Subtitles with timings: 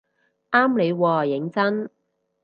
[0.49, 1.91] 啱你喎認真